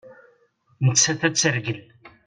Nettat 0.85 1.21
ad 1.27 1.33
tt-reggel. 1.33 1.79